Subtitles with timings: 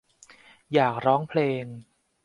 [0.73, 1.65] อยากร้องเพลง